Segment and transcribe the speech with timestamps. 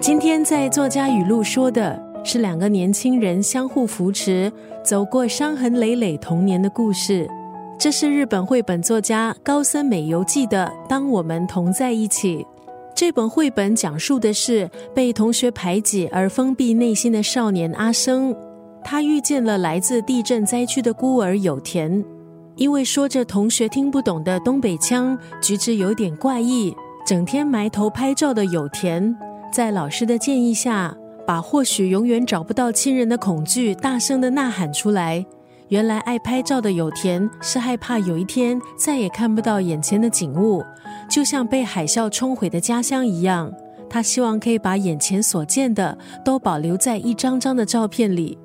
[0.00, 4.50] 今天在作家语录说的是两个年轻人相互扶持，
[4.82, 7.28] 走过伤痕累累童年的故事。
[7.78, 12.38] 这是日本绘本作家高森美游记的《当我们同在一起》。
[12.94, 18.34] 这本绘本讲述的是被同学排挤而封闭内心的少年阿生，
[18.82, 22.02] 他遇见了来自地震灾区的孤儿有田。
[22.56, 26.74] 因为说着同学听不懂的东北腔，举止有点怪异，
[27.06, 29.14] 整天埋头拍照的有田，
[29.52, 30.96] 在老师的建议下，
[31.26, 35.24] 把或许永远找不到亲人的恐惧大声的呐喊出来。
[35.68, 40.64] 原来爱拍照的有田是害怕有一天再也看不到眼前的景物，
[41.08, 43.52] 就像被海啸冲毁的家乡一样。
[43.88, 48.38] 他希望可以把眼前所见的都保留在一张张的照片里。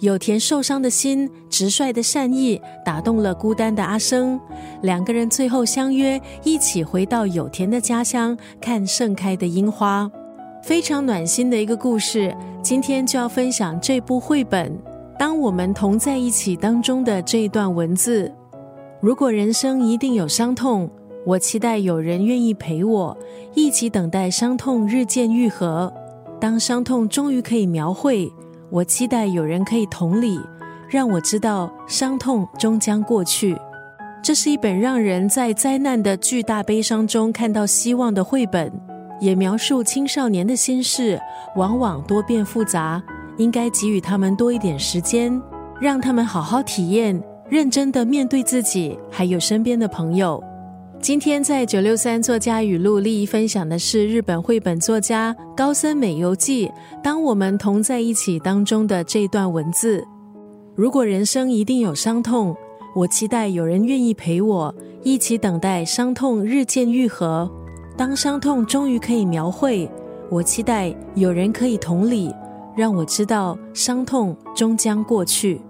[0.00, 4.38] 有田受伤的心、直率的善意打动了孤单的阿生，
[4.82, 10.08] 两个人最后相约一起回到有田的家乡看盛开的樱花，
[10.62, 12.34] 非常暖心的一个故事。
[12.62, 14.76] 今天就要分享这部绘本。
[15.18, 18.32] 当我们同在一起当中的这一段文字，
[19.00, 20.88] 如果人生一定有伤痛，
[21.24, 23.16] 我期待有人愿意陪我
[23.54, 25.92] 一起等待伤痛日渐愈合。
[26.40, 28.30] 当伤痛终于可以描绘，
[28.70, 30.38] 我期待有人可以同理，
[30.88, 33.56] 让我知道伤痛终将过去。
[34.22, 38.70] 这是一本让人在灾难的巨大悲伤中看到希望的绘本，
[39.20, 41.20] 也描述青少年的心事
[41.56, 43.02] 往往多变复杂。
[43.38, 45.40] 应该给予他们多一点时间，
[45.80, 50.42] 让他们好好体验，认真的面对自己，还有身边的朋友。
[51.00, 56.68] 今天在九六三作家语录利益分享的是日本绘本作家高森美游记。
[57.00, 60.04] 当我们同在一起当中的这段文字，
[60.74, 62.56] 如果人生一定有伤痛，
[62.96, 67.48] 我期待有人愿意陪我一起等待伤痛日渐愈合。
[67.98, 69.90] 当伤痛终于可以描绘，
[70.30, 72.32] 我期待有人可以同理。
[72.76, 75.60] 让我知道，伤痛终将过去。